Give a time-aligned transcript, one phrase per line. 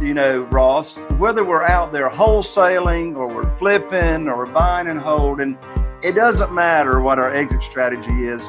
[0.00, 4.98] You know, Ross, whether we're out there wholesaling or we're flipping or we're buying and
[4.98, 5.58] holding,
[6.02, 8.48] it doesn't matter what our exit strategy is.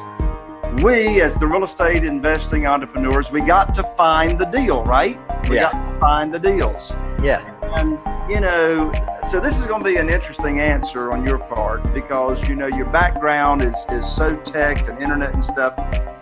[0.82, 5.18] We as the real estate investing entrepreneurs we got to find the deal right?
[5.50, 5.72] We yeah.
[5.72, 6.90] got to find the deals.
[7.22, 7.44] Yeah.
[7.76, 8.90] And you know
[9.28, 12.68] so this is going to be an interesting answer on your part because you know
[12.68, 15.76] your background is is so tech and internet and stuff.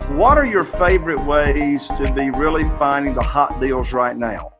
[0.09, 4.51] What are your favorite ways to be really finding the hot deals right now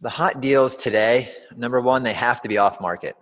[0.00, 3.16] the hot deals today number one they have to be off market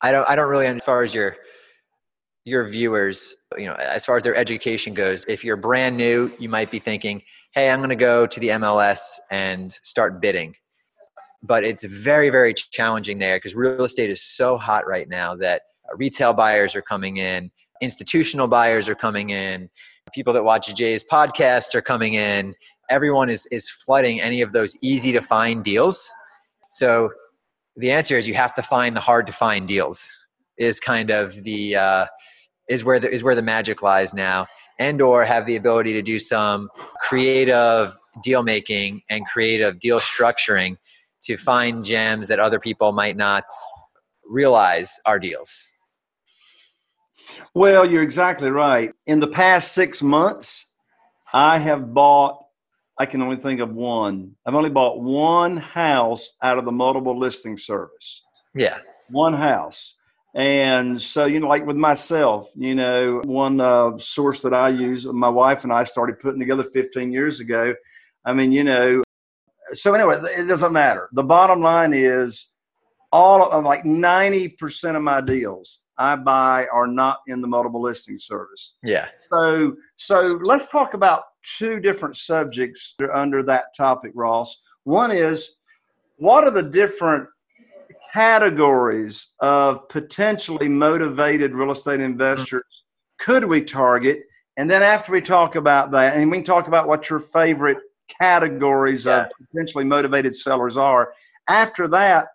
[0.00, 1.36] i don't i don't really as far as your
[2.44, 6.48] your viewers, you know, as far as their education goes, if you're brand new, you
[6.48, 7.22] might be thinking,
[7.52, 9.00] hey, I'm going to go to the MLS
[9.30, 10.54] and start bidding.
[11.42, 15.62] But it's very, very challenging there because real estate is so hot right now that
[15.94, 17.50] retail buyers are coming in,
[17.80, 19.68] institutional buyers are coming in,
[20.12, 22.54] people that watch Jay's podcast are coming in.
[22.90, 26.12] Everyone is, is flooding any of those easy to find deals.
[26.70, 27.10] So
[27.76, 30.10] the answer is you have to find the hard to find deals
[30.58, 32.06] is kind of the uh,
[32.68, 34.46] is where the, is where the magic lies now,
[34.78, 36.68] and or have the ability to do some
[37.00, 37.92] creative
[38.22, 40.76] deal making and creative deal structuring
[41.22, 43.44] to find gems that other people might not
[44.28, 45.66] realize are deals.
[47.54, 48.92] Well, you're exactly right.
[49.06, 50.66] In the past six months,
[51.32, 52.39] I have bought,
[53.00, 54.36] I can only think of one.
[54.44, 58.22] I've only bought one house out of the multiple listing service.
[58.54, 58.80] Yeah.
[59.08, 59.94] One house.
[60.34, 65.06] And so, you know, like with myself, you know, one uh, source that I use,
[65.06, 67.74] my wife and I started putting together 15 years ago.
[68.26, 69.02] I mean, you know,
[69.72, 71.08] so anyway, it doesn't matter.
[71.12, 72.50] The bottom line is
[73.12, 78.18] all of like 90% of my deals I buy are not in the multiple listing
[78.18, 78.78] service.
[78.82, 79.08] Yeah.
[79.30, 81.24] So, so let's talk about
[81.58, 84.56] two different subjects under that topic, Ross.
[84.84, 85.56] One is
[86.16, 87.28] what are the different
[88.12, 92.64] categories of potentially motivated real estate investors
[93.20, 94.22] could we target?
[94.56, 97.78] And then after we talk about that, and we can talk about what your favorite
[98.20, 99.26] categories yeah.
[99.26, 101.12] of potentially motivated sellers are.
[101.48, 102.28] After that,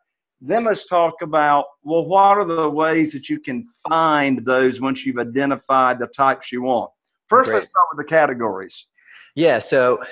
[0.47, 5.06] then let's talk about well, what are the ways that you can find those once
[5.06, 6.92] you've identified the types you want?
[7.27, 7.57] First, Great.
[7.57, 8.88] let's start with the categories.
[9.36, 9.59] Yeah.
[9.59, 10.03] So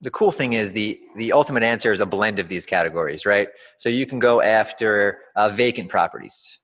[0.00, 3.48] the cool thing is the the ultimate answer is a blend of these categories, right?
[3.78, 6.58] So you can go after uh, vacant properties,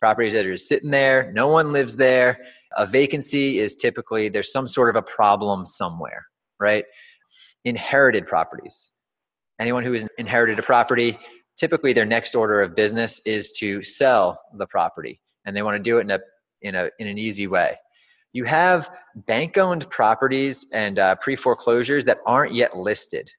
[0.00, 2.38] properties that are just sitting there, no one lives there.
[2.76, 6.26] A vacancy is typically there's some sort of a problem somewhere,
[6.60, 6.84] right?
[7.64, 8.92] Inherited properties.
[9.58, 11.18] Anyone who has inherited a property,
[11.58, 15.82] typically their next order of business is to sell the property, and they want to
[15.82, 16.20] do it in a
[16.62, 17.76] in a in an easy way.
[18.32, 18.90] you have
[19.26, 23.30] bank owned properties and uh, pre foreclosures that aren't yet listed.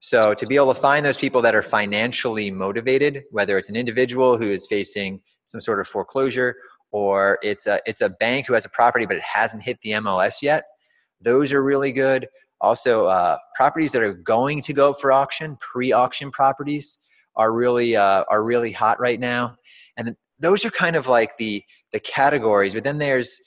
[0.00, 3.76] So, to be able to find those people that are financially motivated, whether it's an
[3.76, 6.56] individual who is facing some sort of foreclosure
[6.90, 9.90] or it's a, it's a bank who has a property but it hasn't hit the
[9.92, 10.64] MLS yet,
[11.20, 12.28] those are really good.
[12.60, 16.98] Also, uh, properties that are going to go for auction, pre auction properties,
[17.36, 19.56] are really uh, are really hot right now,
[19.96, 22.74] and those are kind of like the the categories.
[22.74, 23.40] But then there's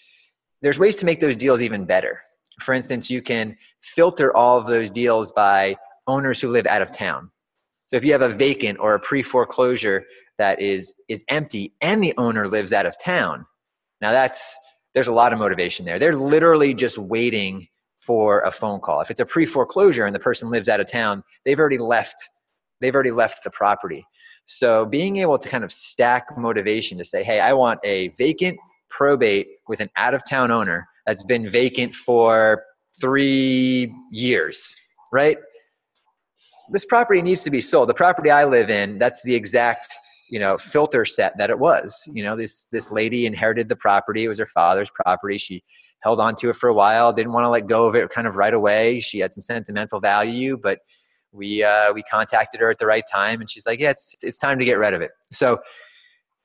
[0.62, 2.22] there's ways to make those deals even better.
[2.62, 5.76] For instance, you can filter all of those deals by
[6.08, 7.30] owners who live out of town.
[7.88, 10.06] So if you have a vacant or a pre foreclosure
[10.38, 13.46] that is is empty and the owner lives out of town,
[14.02, 14.58] now that's
[14.94, 16.00] there's a lot of motivation there.
[16.00, 17.68] They're literally just waiting
[18.00, 19.02] for a phone call.
[19.02, 22.16] If it's a pre foreclosure and the person lives out of town, they've already left
[22.82, 24.06] they've already left the property.
[24.46, 28.58] So being able to kind of stack motivation to say, hey, I want a vacant
[28.90, 32.64] probate with an out of town owner that's been vacant for
[33.00, 34.76] three years,
[35.12, 35.38] right?
[36.72, 37.90] This property needs to be sold.
[37.90, 39.94] The property I live in, that's the exact
[40.30, 44.26] you know filter set that it was you know this this lady inherited the property
[44.26, 45.64] it was her father's property she
[46.02, 48.28] held on to it for a while didn't want to let go of it kind
[48.28, 50.80] of right away she had some sentimental value but
[51.32, 54.38] we uh, we contacted her at the right time and she's like yeah it's it's
[54.38, 55.12] time to get rid of it.
[55.32, 55.60] So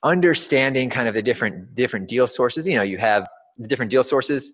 [0.05, 4.02] understanding kind of the different different deal sources you know you have the different deal
[4.02, 4.52] sources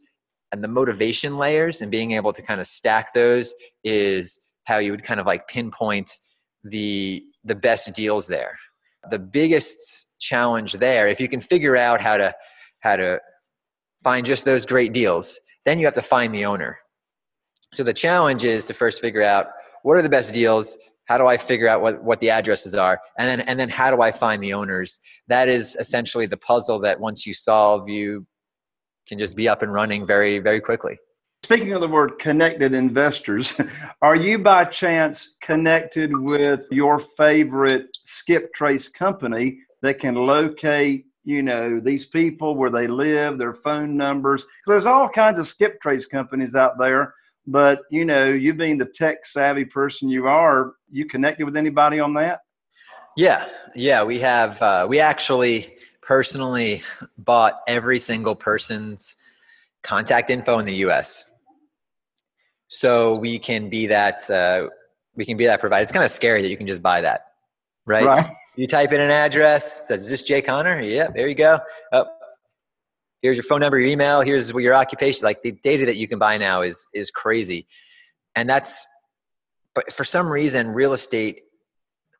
[0.53, 3.55] and the motivation layers and being able to kind of stack those
[3.85, 6.13] is how you would kind of like pinpoint
[6.65, 8.59] the the best deals there.
[9.11, 12.35] The biggest challenge there if you can figure out how to
[12.81, 13.21] how to
[14.03, 16.79] find just those great deals then you have to find the owner.
[17.75, 19.49] So the challenge is to first figure out
[19.89, 20.77] what are the best deals?
[21.07, 23.01] How do i figure out what, what the addresses are?
[23.19, 25.01] And then and then how do i find the owners?
[25.29, 28.27] That is essentially the puzzle that once you solve you
[29.09, 30.99] can just be up and running very very quickly.
[31.43, 33.59] Speaking of the word connected investors,
[34.03, 41.43] are you by chance connected with your favorite skip trace company that can locate, you
[41.43, 44.45] know, these people where they live, their phone numbers?
[44.67, 47.15] There's all kinds of skip trace companies out there
[47.49, 51.99] but you know, you being the tech savvy person you are, you connected with anybody
[51.99, 52.41] on that?
[53.17, 54.61] Yeah, yeah, we have.
[54.61, 56.83] Uh, we actually personally
[57.19, 59.17] bought every single person's
[59.83, 61.25] contact info in the U.S.
[62.69, 64.29] So we can be that.
[64.29, 64.69] Uh,
[65.17, 65.83] we can be that provider.
[65.83, 67.29] It's kind of scary that you can just buy that,
[67.87, 68.05] right?
[68.05, 68.27] Right.
[68.57, 69.89] You type in an address.
[69.89, 71.61] Says, "Is this Jay Conner?" Yeah, there you go.
[71.93, 72.07] Oh,
[73.23, 75.25] here's your phone number, your email, here's your occupation.
[75.25, 77.67] Like the data that you can buy now is is crazy,
[78.35, 78.87] and that's.
[79.75, 81.43] But for some reason, real estate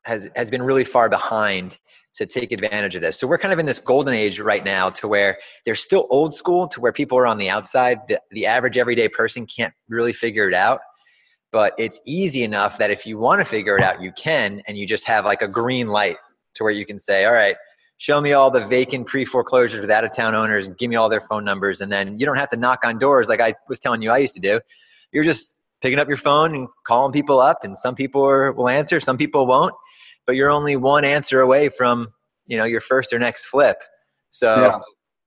[0.05, 1.77] has has been really far behind
[2.15, 3.19] to take advantage of this.
[3.19, 6.33] So we're kind of in this golden age right now to where they're still old
[6.33, 7.99] school to where people are on the outside.
[8.07, 10.79] The, the average everyday person can't really figure it out.
[11.51, 14.77] But it's easy enough that if you want to figure it out, you can, and
[14.77, 16.17] you just have like a green light
[16.55, 17.55] to where you can say, all right,
[17.99, 20.95] show me all the vacant pre foreclosures with out of town owners, and give me
[20.95, 23.53] all their phone numbers, and then you don't have to knock on doors like I
[23.67, 24.59] was telling you I used to do.
[25.11, 28.69] You're just picking up your phone and calling people up, and some people are, will
[28.69, 29.75] answer, some people won't,
[30.25, 32.11] but you're only one answer away from
[32.47, 33.77] you know your first or next flip.
[34.31, 34.79] So yeah.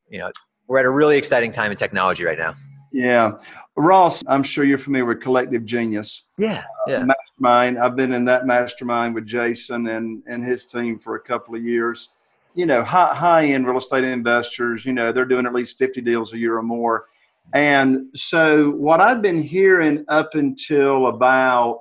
[0.09, 0.33] you know
[0.67, 2.55] we're at a really exciting time in technology right now.
[2.91, 3.33] Yeah.
[3.75, 6.25] Ross, I'm sure you're familiar with Collective Genius.
[6.37, 6.63] Yeah.
[6.87, 6.99] yeah.
[6.99, 7.79] Uh, mastermind.
[7.79, 11.63] I've been in that mastermind with Jason and, and his team for a couple of
[11.63, 12.11] years
[12.55, 16.01] you know, high, high end real estate investors, you know, they're doing at least 50
[16.01, 17.07] deals a year or more.
[17.55, 21.81] And so what I've been hearing up until about,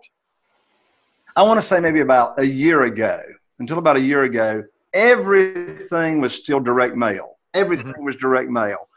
[1.35, 3.21] I want to say maybe about a year ago,
[3.59, 4.63] until about a year ago,
[4.93, 7.37] everything was still direct mail.
[7.53, 8.05] Everything mm-hmm.
[8.05, 8.89] was direct mail.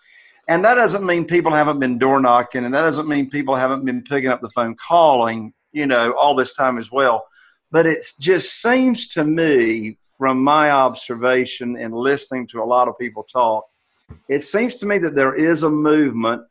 [0.49, 3.85] And that doesn't mean people haven't been door knocking, and that doesn't mean people haven't
[3.85, 7.27] been picking up the phone calling, you know, all this time as well.
[7.71, 12.99] But it just seems to me from my observation and listening to a lot of
[12.99, 13.65] people talk,
[14.29, 16.43] it seems to me that there is a movement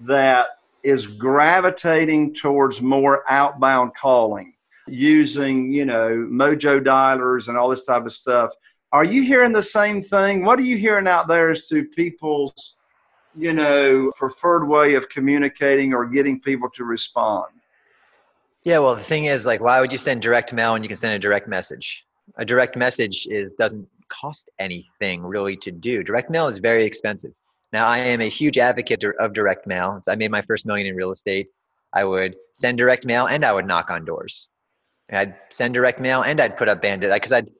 [0.00, 0.48] that
[0.82, 4.54] is gravitating towards more outbound calling
[4.86, 8.52] using, you know, mojo dialers and all this type of stuff.
[8.92, 10.44] Are you hearing the same thing?
[10.44, 12.76] What are you hearing out there as to people's,
[13.36, 17.52] you know, preferred way of communicating or getting people to respond?
[18.64, 20.96] Yeah, well, the thing is, like, why would you send direct mail when you can
[20.96, 22.06] send a direct message?
[22.36, 26.02] A direct message is doesn't cost anything really to do.
[26.02, 27.32] Direct mail is very expensive.
[27.72, 30.00] Now, I am a huge advocate of direct mail.
[30.08, 31.48] I made my first million in real estate.
[31.92, 34.48] I would send direct mail and I would knock on doors.
[35.10, 37.50] And I'd send direct mail and I'd put up bandit because I'd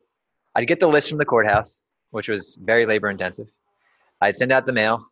[0.55, 3.49] I'd get the list from the courthouse, which was very labor intensive.
[4.21, 5.07] I'd send out the mail.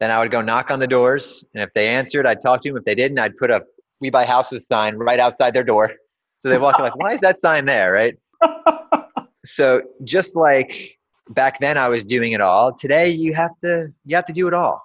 [0.00, 2.68] Then I would go knock on the doors, and if they answered, I'd talk to
[2.68, 2.76] them.
[2.76, 3.62] If they didn't, I'd put a
[4.00, 5.92] "We Buy Houses" sign right outside their door.
[6.38, 8.16] So they walk like, "Why is that sign there?" Right.
[9.44, 10.98] so just like
[11.30, 12.72] back then, I was doing it all.
[12.72, 14.82] Today, you have to you have to do it all.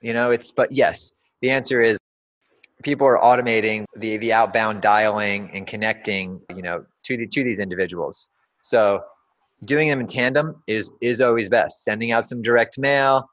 [0.00, 1.12] You know, it's but yes,
[1.42, 1.98] the answer is
[2.82, 7.58] people are automating the the outbound dialing and connecting you know to the to these
[7.58, 8.28] individuals
[8.62, 9.00] so
[9.64, 13.28] doing them in tandem is is always best sending out some direct mail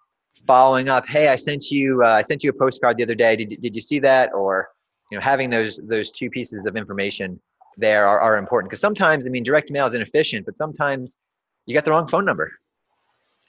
[0.46, 3.36] following up hey i sent you uh, i sent you a postcard the other day
[3.36, 4.68] did, did you see that or
[5.12, 7.40] you know having those those two pieces of information
[7.78, 11.18] there are, are important because sometimes i mean direct mail is inefficient but sometimes
[11.66, 12.52] you got the wrong phone number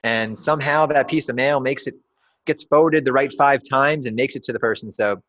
[0.05, 1.95] and somehow that piece of mail makes it
[2.47, 5.21] gets forwarded the right five times and makes it to the person so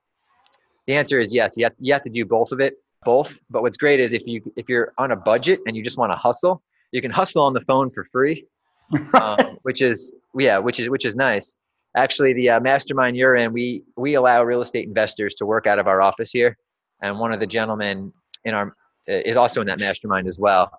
[0.89, 1.53] the answer is yes.
[1.55, 3.39] You have, you have to do both of it, both.
[3.51, 6.11] But what's great is if you if you're on a budget and you just want
[6.11, 8.47] to hustle, you can hustle on the phone for free,
[9.13, 11.55] um, which is yeah, which is which is nice.
[11.95, 15.77] Actually, the uh, mastermind you're in, we we allow real estate investors to work out
[15.77, 16.57] of our office here,
[17.03, 18.11] and one of the gentlemen
[18.45, 18.75] in our
[19.09, 20.71] is also in that mastermind as well.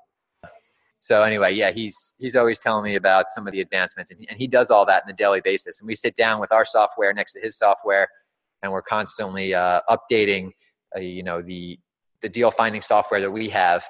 [1.01, 4.29] So anyway, yeah, he's he's always telling me about some of the advancements, and he,
[4.29, 5.81] and he does all that on a daily basis.
[5.81, 8.07] And we sit down with our software next to his software,
[8.63, 10.51] and we're constantly uh, updating,
[10.95, 11.79] uh, you know, the
[12.21, 13.89] the deal finding software that we have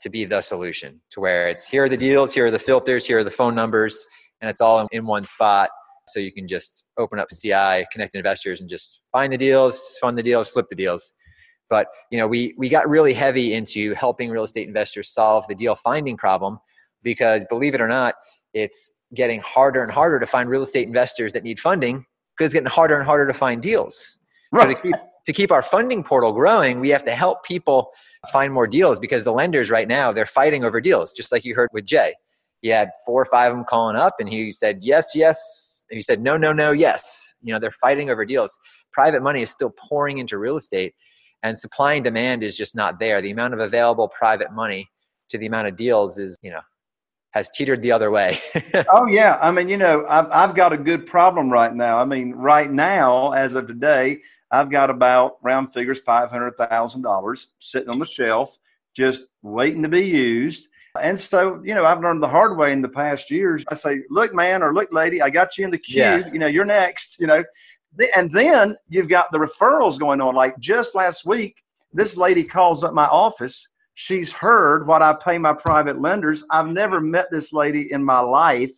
[0.00, 1.00] to be the solution.
[1.10, 3.54] To where it's here are the deals, here are the filters, here are the phone
[3.54, 4.06] numbers,
[4.40, 5.68] and it's all in, in one spot.
[6.06, 10.16] So you can just open up CI, connect investors, and just find the deals, fund
[10.16, 11.14] the deals, flip the deals.
[11.70, 15.54] But you know, we we got really heavy into helping real estate investors solve the
[15.54, 16.58] deal finding problem
[17.02, 18.14] because believe it or not,
[18.52, 22.04] it's getting harder and harder to find real estate investors that need funding
[22.36, 24.16] because it's getting harder and harder to find deals.
[24.52, 24.68] Right.
[24.68, 27.90] So to keep to keep our funding portal growing, we have to help people
[28.30, 31.54] find more deals because the lenders right now they're fighting over deals, just like you
[31.54, 32.14] heard with Jay.
[32.60, 35.84] He had four or five of them calling up, and he said yes, yes.
[35.90, 37.34] And he said no, no, no, yes.
[37.42, 38.56] You know they're fighting over deals.
[38.92, 40.94] Private money is still pouring into real estate,
[41.44, 43.22] and supply and demand is just not there.
[43.22, 44.88] The amount of available private money
[45.28, 46.60] to the amount of deals is you know
[47.30, 48.40] has teetered the other way.
[48.92, 51.98] oh yeah, I mean, you know, I've I've got a good problem right now.
[51.98, 54.20] I mean, right now, as of today,
[54.50, 58.58] I've got about round figures five hundred thousand dollars sitting on the shelf,
[58.96, 60.68] just waiting to be used.
[61.00, 63.64] And so, you know, I've learned the hard way in the past years.
[63.66, 66.00] I say, look, man, or look, lady, I got you in the queue.
[66.00, 66.30] Yeah.
[66.32, 67.18] You know, you're next.
[67.18, 67.42] You know,
[68.16, 70.34] and then you've got the referrals going on.
[70.34, 75.38] Like just last week, this lady calls up my office She's heard what I pay
[75.38, 76.44] my private lenders.
[76.50, 78.72] I've never met this lady in my life.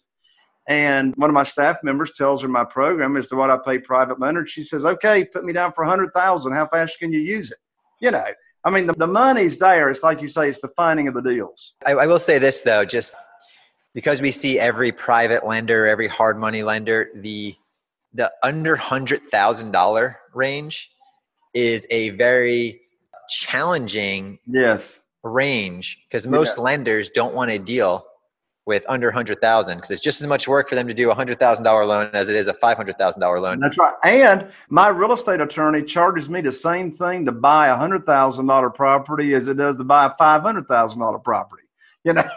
[0.69, 3.79] And one of my staff members tells her my program is the what I pay
[3.79, 4.51] private lenders.
[4.51, 6.53] She says, okay, put me down for a hundred thousand.
[6.53, 7.59] How fast can you use it?
[8.01, 8.25] You know,
[8.65, 9.91] I mean, the, the money's there.
[9.91, 11.75] It's like you say, it's the finding of the deals.
[11.87, 13.15] I, I will say this though, just
[13.95, 17.55] because we see every private lender, every hard money lender, the
[18.17, 20.91] the under hundred thousand dollar range
[21.55, 22.81] is a very
[23.29, 26.65] challenging yes range because most yeah.
[26.65, 28.07] lenders don't want to deal
[28.67, 31.87] with under 100,000 because it's just as much work for them to do a $100,000
[31.87, 33.61] loan as it is a $500,000 loan.
[33.61, 33.95] That's right.
[34.05, 39.35] And my real estate attorney charges me the same thing to buy a $100,000 property
[39.35, 41.63] as it does to buy a $500,000 property.
[42.03, 42.29] You know?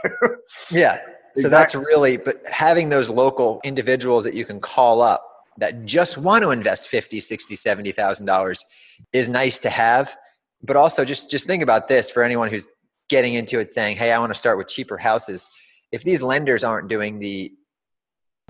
[0.71, 0.97] yeah.
[1.35, 1.49] So exactly.
[1.49, 5.28] that's really but having those local individuals that you can call up
[5.59, 8.65] that just want to invest 50, 60, 70,000 dollars
[9.13, 10.15] is nice to have.
[10.63, 12.67] But also just just think about this for anyone who's
[13.09, 15.49] getting into it saying, hey, I want to start with cheaper houses.
[15.91, 17.51] If these lenders aren't doing the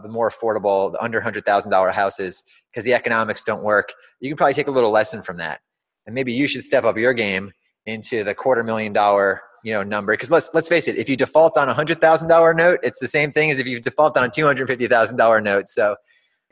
[0.01, 4.29] the more affordable, the under hundred thousand dollar houses because the economics don't work, you
[4.29, 5.59] can probably take a little lesson from that,
[6.05, 7.51] and maybe you should step up your game
[7.85, 11.17] into the quarter million dollar you know number because let's let's face it if you
[11.17, 14.15] default on a hundred thousand dollar note it's the same thing as if you default
[14.17, 15.95] on a two hundred fifty thousand dollar note so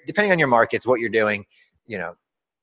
[0.08, 1.46] depending on your markets what you're doing
[1.86, 2.16] you know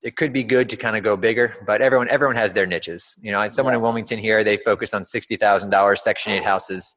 [0.04, 3.18] it could be good to kind of go bigger, but everyone everyone has their niches.
[3.22, 3.78] You know, someone yeah.
[3.78, 6.94] in Wilmington here, they focus on sixty thousand dollars Section Eight houses.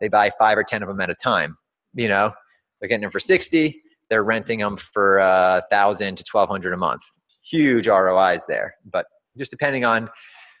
[0.00, 1.58] They buy five or ten of them at a time.
[1.94, 2.32] You know,
[2.80, 3.82] they're getting them for sixty.
[4.08, 7.02] They're renting them for a uh, thousand to twelve hundred a month.
[7.42, 10.08] Huge ROIs there, but just depending on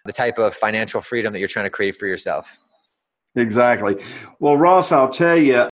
[0.04, 2.58] the type of financial freedom that you're trying to create for yourself.
[3.36, 4.04] Exactly.
[4.40, 5.68] Well, Ross, I'll tell you,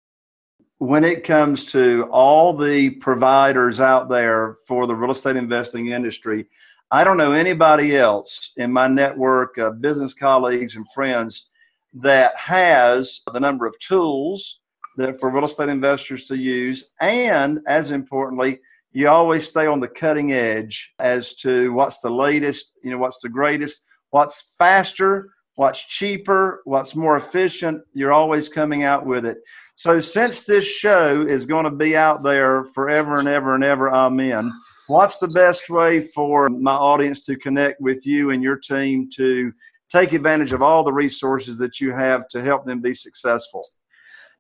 [0.78, 6.47] when it comes to all the providers out there for the real estate investing industry,
[6.90, 11.49] I don't know anybody else in my network of business colleagues and friends
[11.95, 14.61] that has the number of tools
[14.97, 16.92] that for real estate investors to use.
[17.00, 18.61] And as importantly,
[18.92, 23.21] you always stay on the cutting edge as to what's the latest, you know, what's
[23.21, 27.82] the greatest, what's faster what's cheaper, what's more efficient.
[27.92, 29.38] You're always coming out with it.
[29.75, 33.90] So, since this show is going to be out there forever and ever and ever,
[33.90, 34.50] amen,
[34.86, 39.52] what's the best way for my audience to connect with you and your team to
[39.90, 43.62] take advantage of all the resources that you have to help them be successful?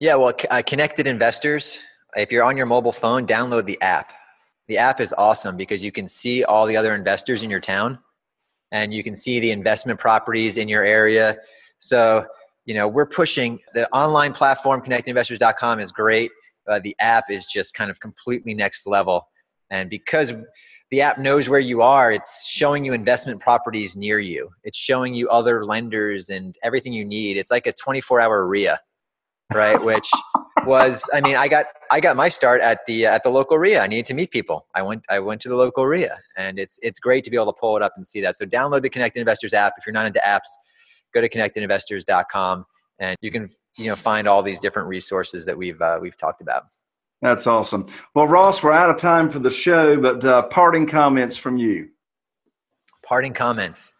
[0.00, 1.78] Yeah, well, uh, Connected Investors,
[2.16, 4.12] if you're on your mobile phone, download the app.
[4.68, 7.98] The app is awesome because you can see all the other investors in your town
[8.72, 11.36] and you can see the investment properties in your area.
[11.78, 12.26] So,
[12.64, 16.30] you know, we're pushing the online platform, connectinvestors.com is great.
[16.68, 19.28] Uh, the app is just kind of completely next level.
[19.70, 20.32] And because
[20.90, 24.48] the app knows where you are, it's showing you investment properties near you.
[24.62, 27.36] It's showing you other lenders and everything you need.
[27.36, 28.80] It's like a 24 hour RIA,
[29.54, 29.82] right?
[29.82, 30.08] Which
[30.64, 33.80] was, I mean, I got, I got my start at the, at the local RIA.
[33.80, 34.66] I needed to meet people.
[34.74, 37.52] I went, I went to the local RIA and it's, it's great to be able
[37.52, 38.36] to pull it up and see that.
[38.36, 39.74] So download the Connected Investors app.
[39.78, 40.48] If you're not into apps,
[41.14, 42.64] go to connectedinvestors.com
[42.98, 46.40] and you can, you know, find all these different resources that we've, uh, we've talked
[46.40, 46.64] about.
[47.22, 47.86] That's awesome.
[48.14, 51.88] Well, Ross, we're out of time for the show, but uh, parting comments from you.
[53.04, 53.94] Parting comments.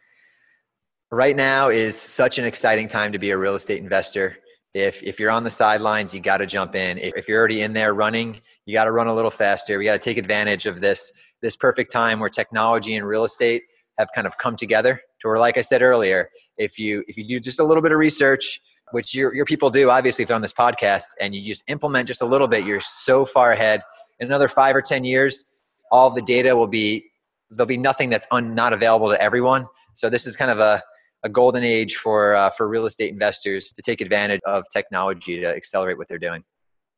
[1.10, 4.36] Right now is such an exciting time to be a real estate investor.
[4.76, 6.98] If, if you're on the sidelines, you got to jump in.
[6.98, 9.78] If, if you're already in there running, you got to run a little faster.
[9.78, 13.62] We got to take advantage of this, this perfect time where technology and real estate
[13.98, 16.28] have kind of come together to where, like I said earlier,
[16.58, 19.70] if you, if you do just a little bit of research, which your, your people
[19.70, 22.64] do obviously if they're on this podcast and you just implement just a little bit
[22.64, 23.82] you're so far ahead
[24.20, 25.46] in another five or ten years
[25.90, 27.04] all the data will be
[27.50, 30.80] there'll be nothing that's un, not available to everyone so this is kind of a,
[31.26, 35.46] a golden age for uh, for real estate investors to take advantage of technology to
[35.46, 36.42] accelerate what they're doing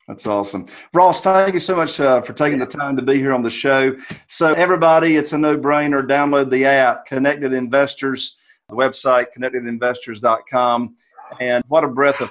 [0.06, 0.64] that's awesome.
[0.94, 3.50] Ross, thank you so much uh, for taking the time to be here on the
[3.50, 3.94] show.
[4.26, 6.02] So, everybody, it's a no brainer.
[6.02, 8.38] Download the app, Connected Investors,
[8.70, 10.96] the website, connectedinvestors.com
[11.40, 12.30] and what a breath of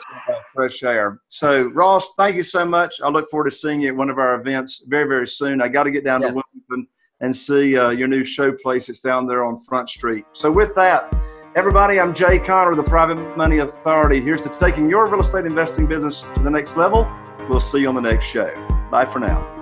[0.51, 1.21] fresh air.
[1.27, 2.95] So, Ross, thank you so much.
[3.03, 5.61] I look forward to seeing you at one of our events very, very soon.
[5.61, 6.29] I got to get down yeah.
[6.29, 6.87] to Wilmington
[7.19, 8.89] and see uh, your new show place.
[8.89, 10.25] It's down there on Front Street.
[10.33, 11.13] So, with that,
[11.57, 14.21] everybody, I'm Jay Conner, the Private Money Authority.
[14.21, 17.11] Here's to taking your real estate investing business to the next level.
[17.49, 18.53] We'll see you on the next show.
[18.91, 19.56] Bye for now.